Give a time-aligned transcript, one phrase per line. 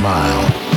[0.00, 0.69] smile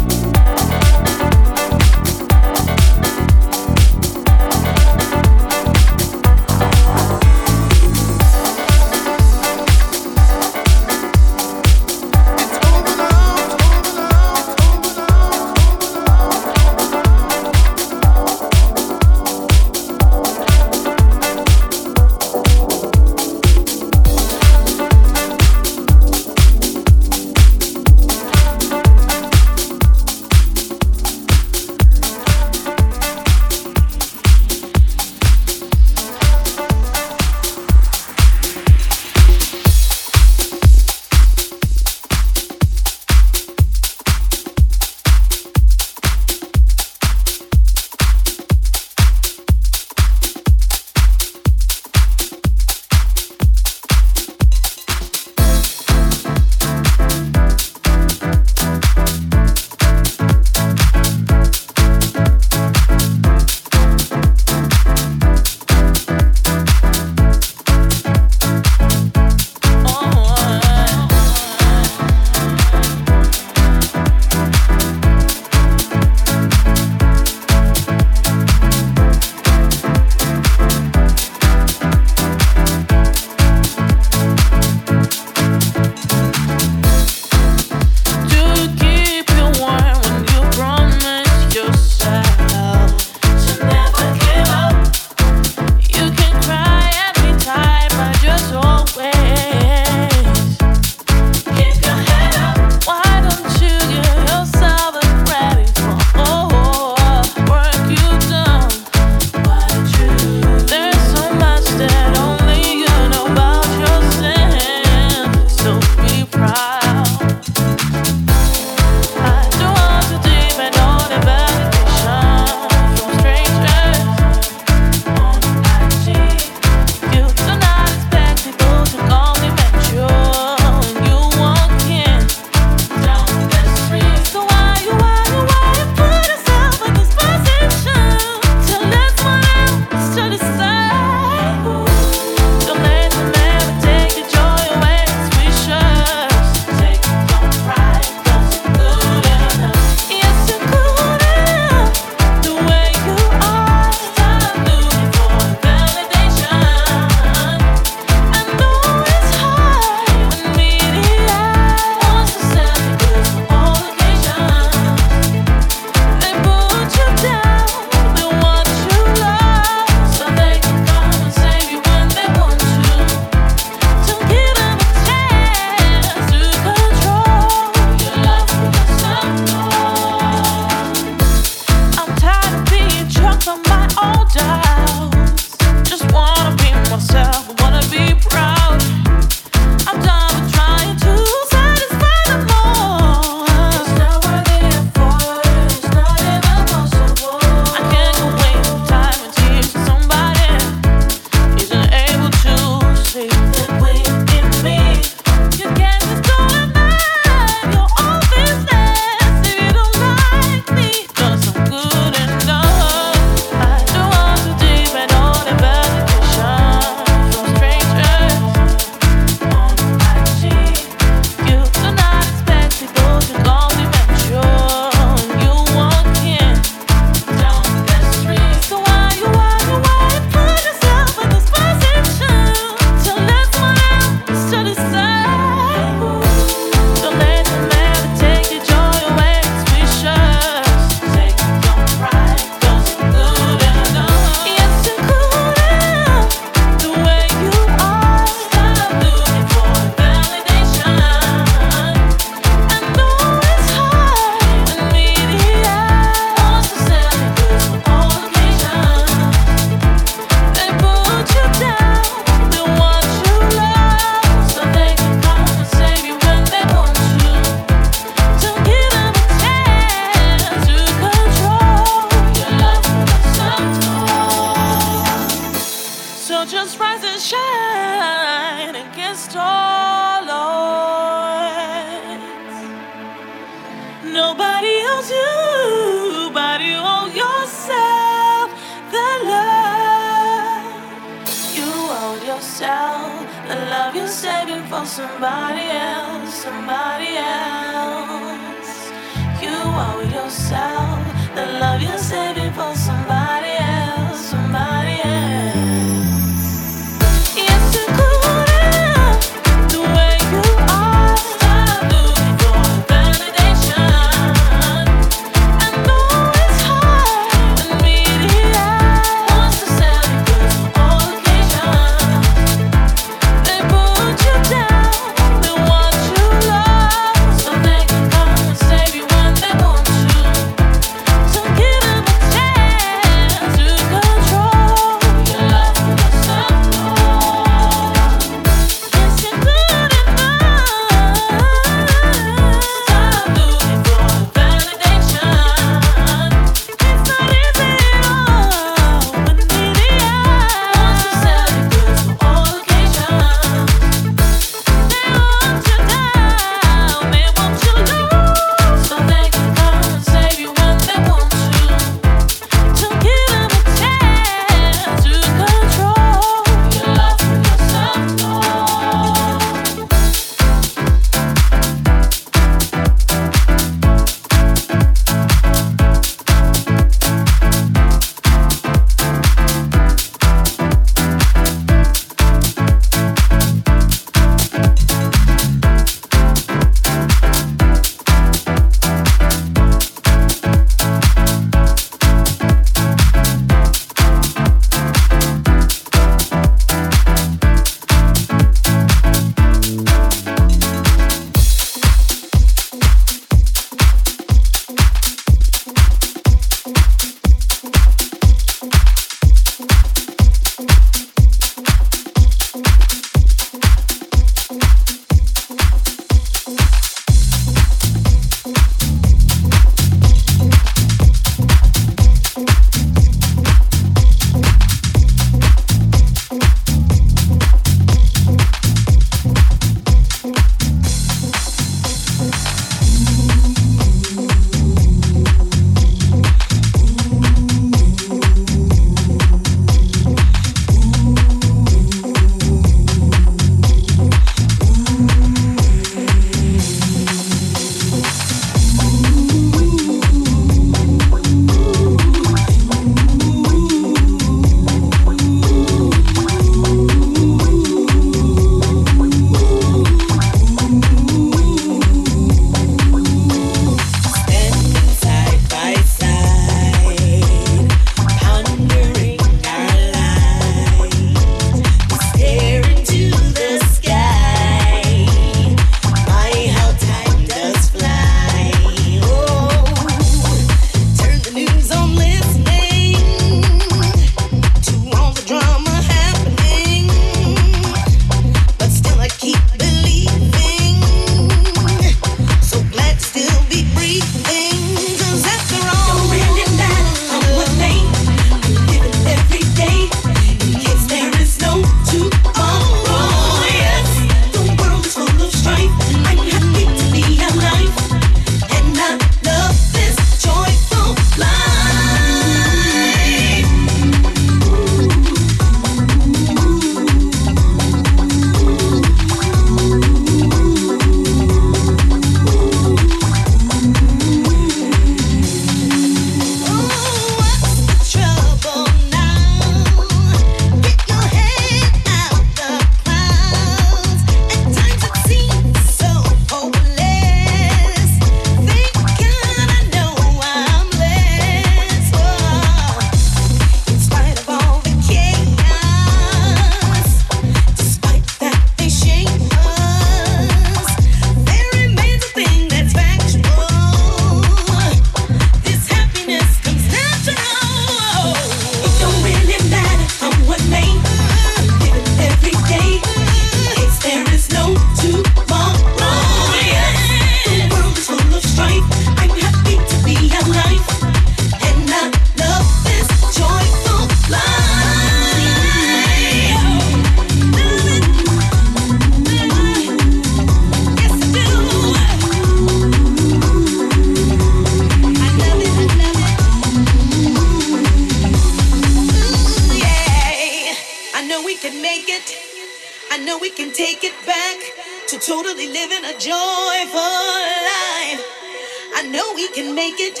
[599.76, 600.00] make it.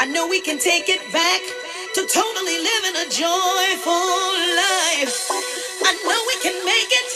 [0.00, 1.40] I know we can take it back
[1.94, 4.10] to totally living a joyful
[4.58, 5.14] life.
[5.86, 7.10] I know we can make it.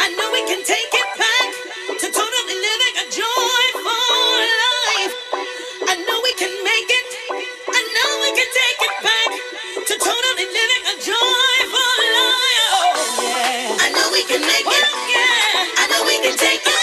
[0.00, 1.48] I know we can take it back
[2.00, 4.10] to totally living a joyful
[4.64, 5.14] life.
[5.86, 7.08] I know we can make it.
[7.30, 9.30] I know we can take it back
[9.86, 13.78] to totally living a joyful life.
[13.86, 14.88] I know we can make it.
[15.78, 16.73] I know we can take it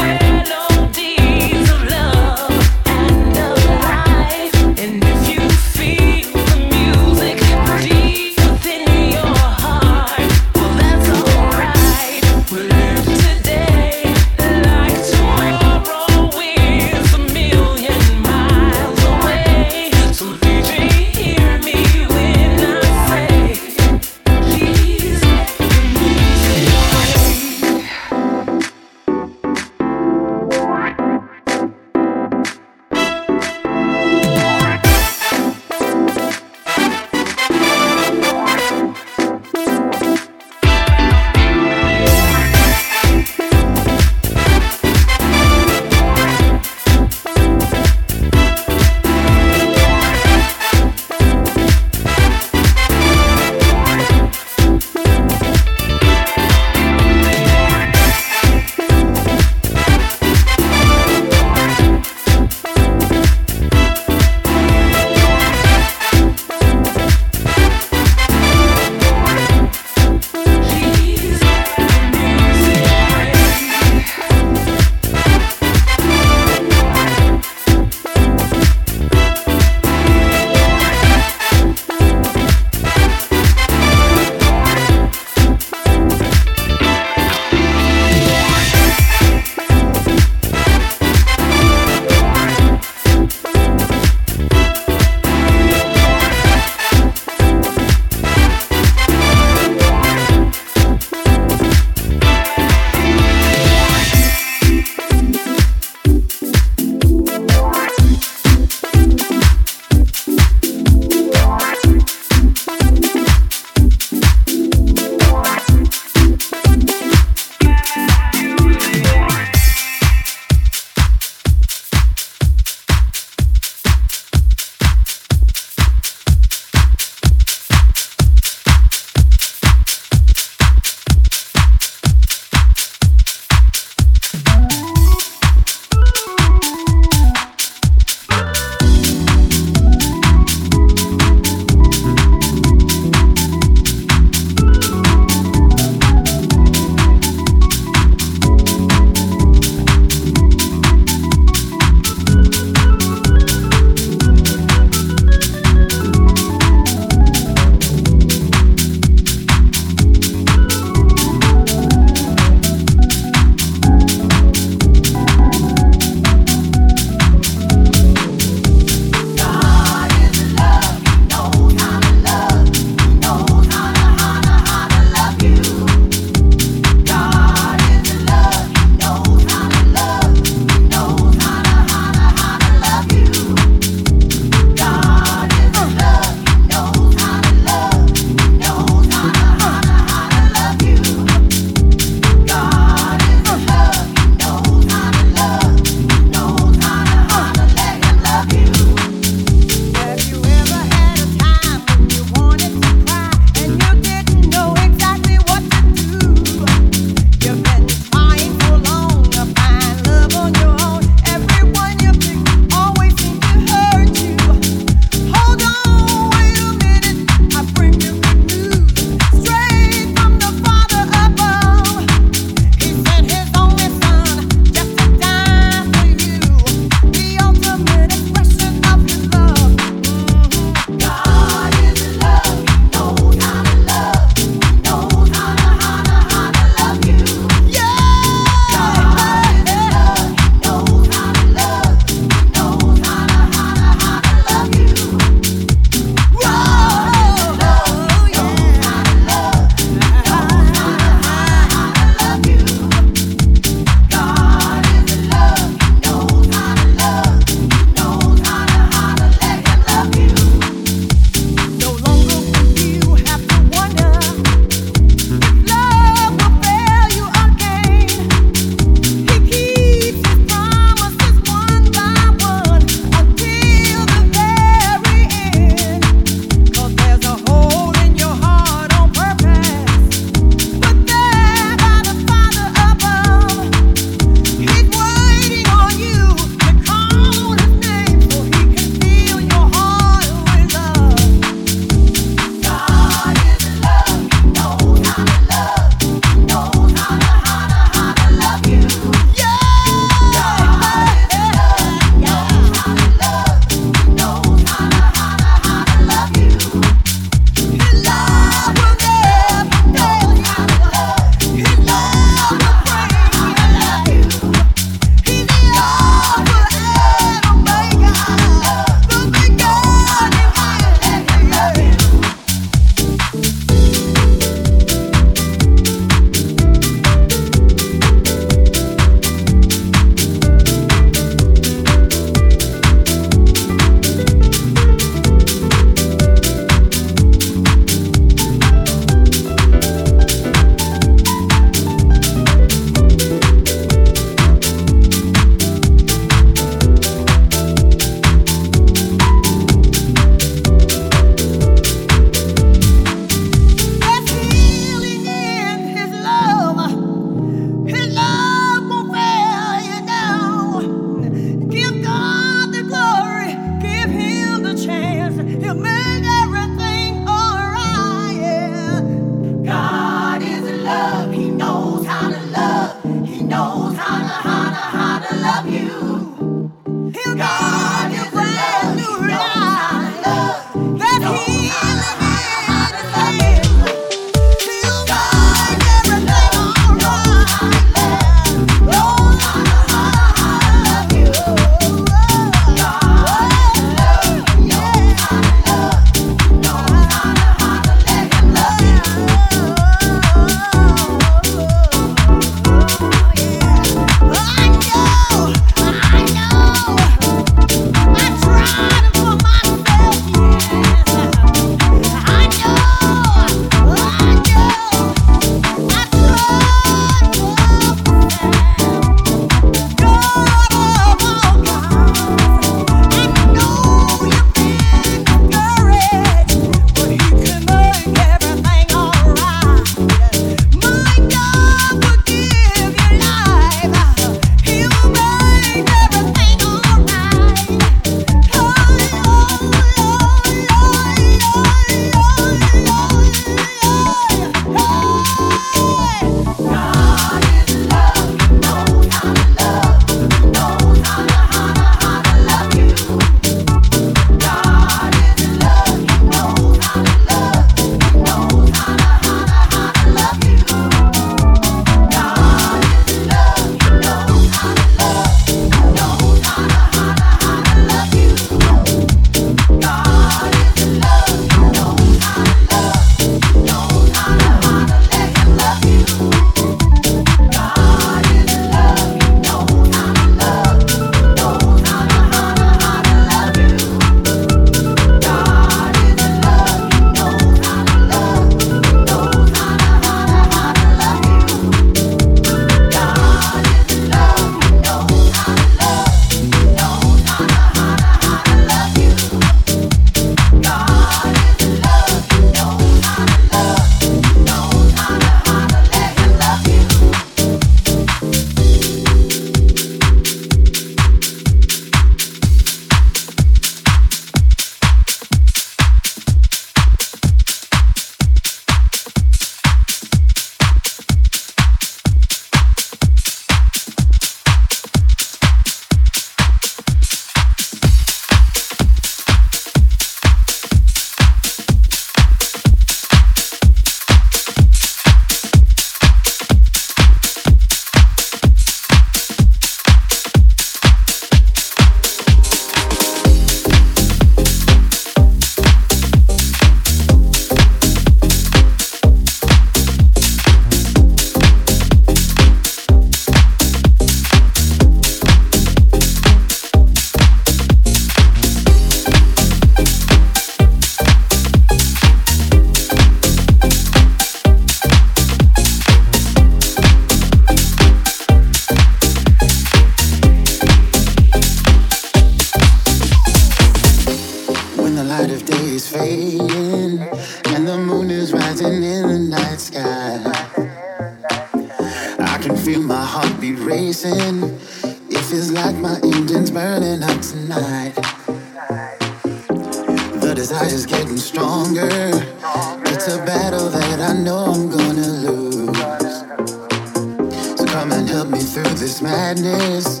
[598.82, 600.00] this madness.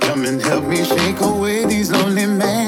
[0.00, 2.67] Come and help me shake away these lonely men.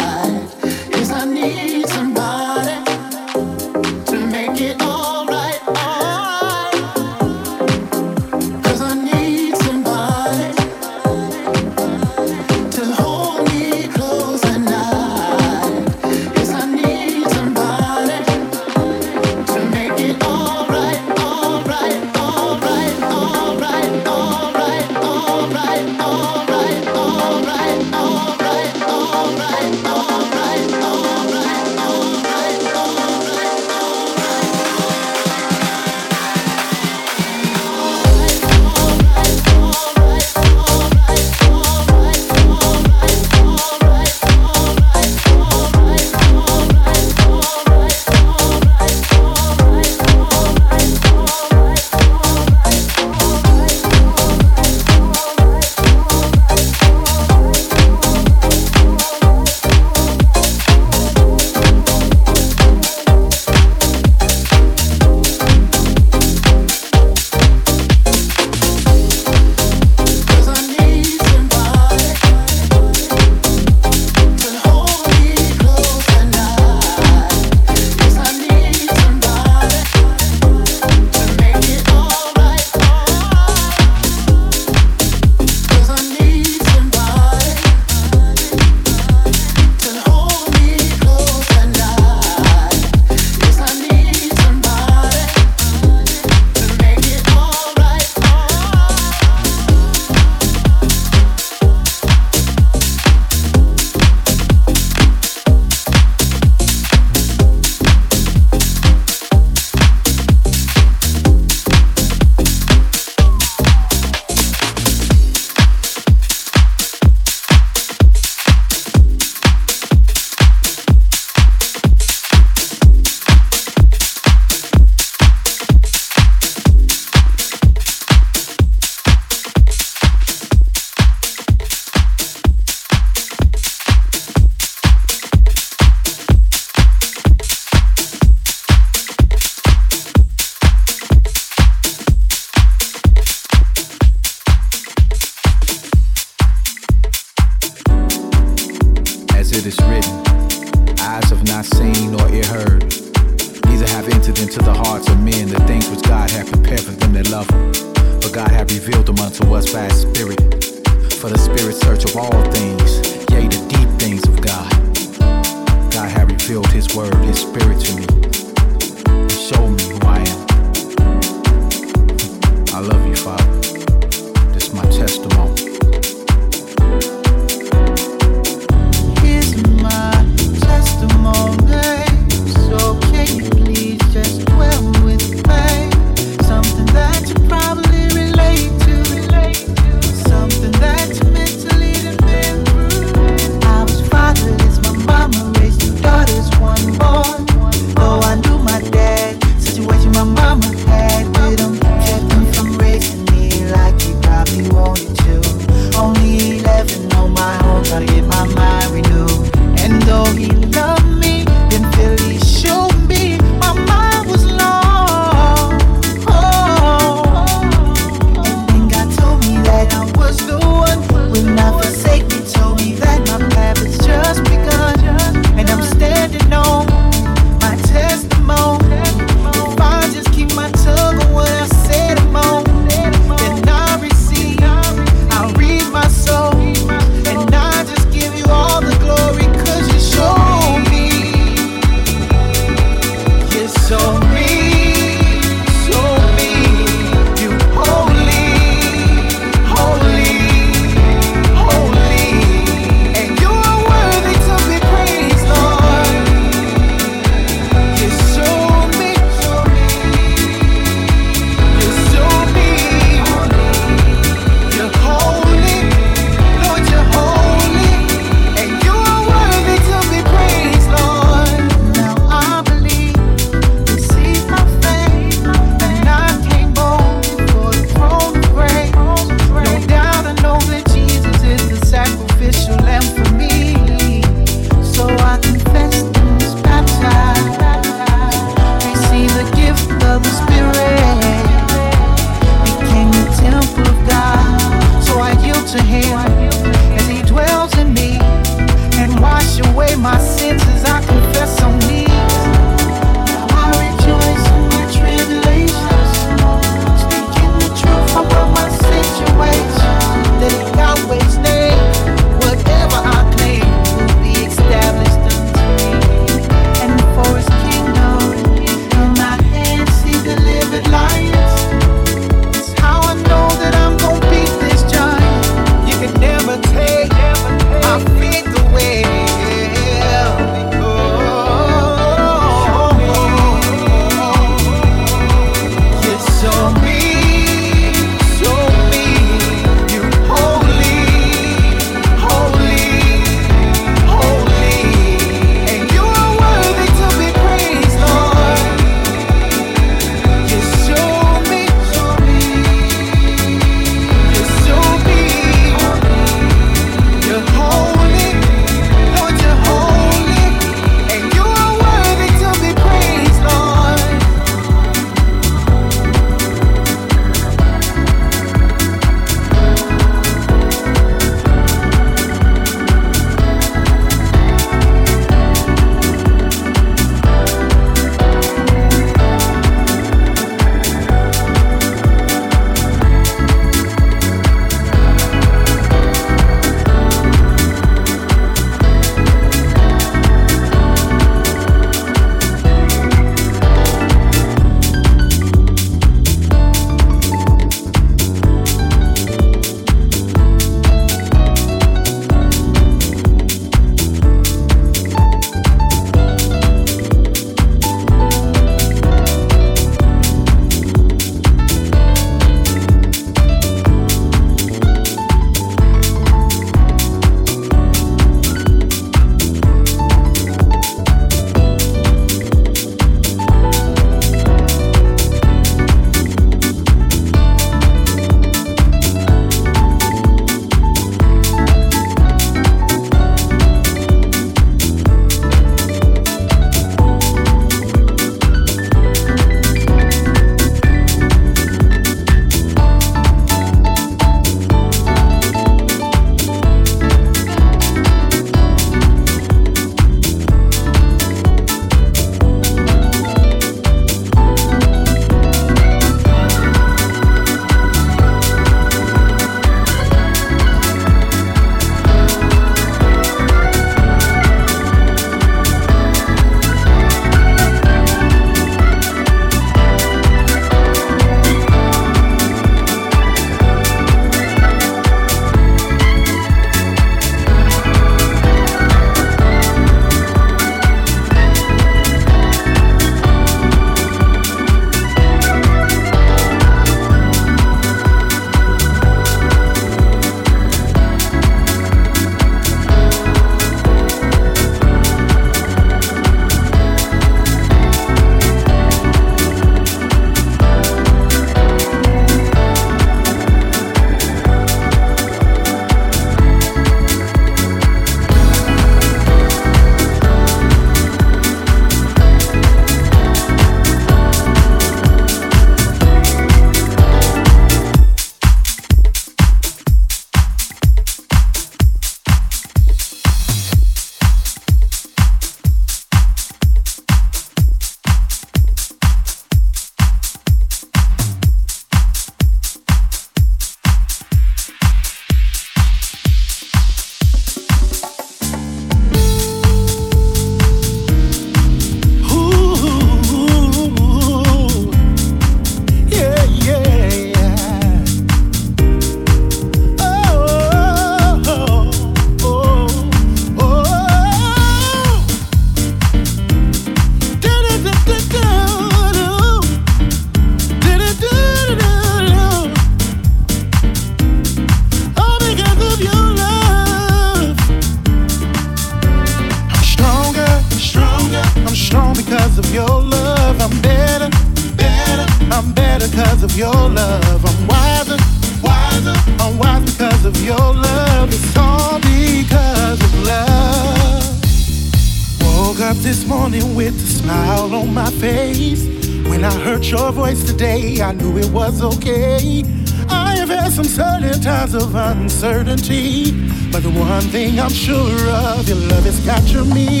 [597.73, 600.00] sure of your love has captured me.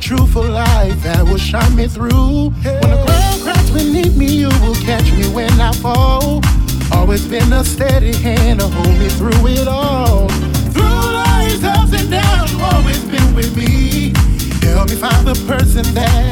[0.00, 2.50] true for life that will shine me through.
[2.62, 2.78] Hey.
[2.80, 6.40] When the ground cracks beneath me, you will catch me when I fall.
[6.92, 10.28] Always been a steady hand to hold me through it all.
[10.74, 14.12] Through life's ups and downs, you've always been with me.
[14.66, 16.27] Help me find the person that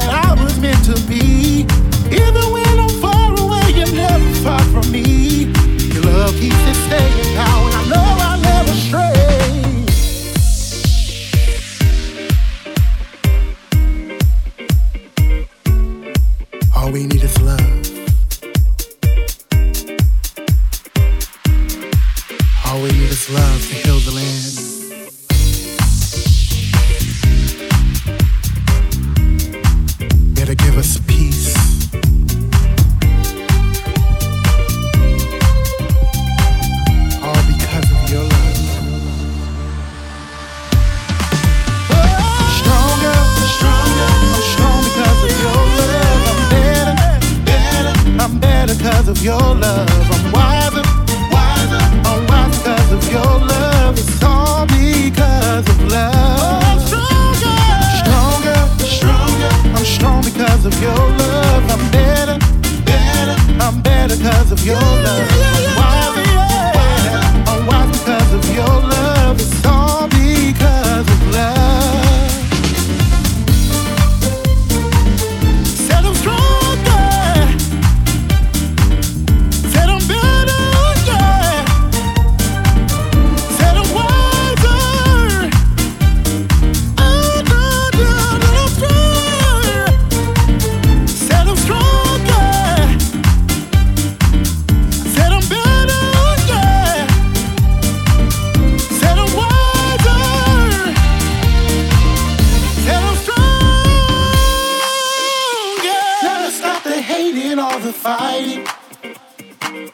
[107.37, 108.67] in all the fighting.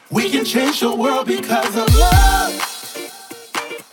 [0.09, 2.53] We can change the world because of love.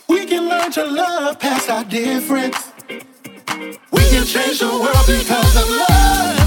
[0.07, 2.71] We can learn to love past our difference.
[2.87, 6.37] We can change the world because of love.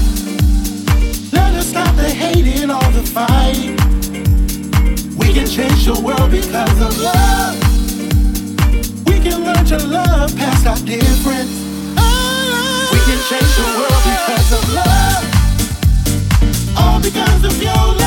[1.33, 3.75] Let us stop the hating, all the fighting.
[5.17, 7.55] We can change the world because of love.
[9.05, 11.53] We can learn to love past our difference.
[12.91, 15.34] We can change the world because of love
[17.05, 18.04] because of your love.